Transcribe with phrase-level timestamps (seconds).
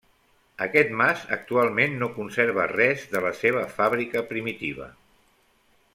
[0.65, 4.89] Aquest mas actualment no conserva res de la seva fàbrica primitiva.